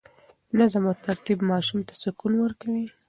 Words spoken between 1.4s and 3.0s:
ماشوم ته سکون ورکوي.